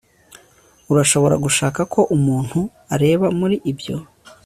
[0.91, 2.59] urashobora gushaka ko umuntu
[2.95, 3.95] areba muri ibyo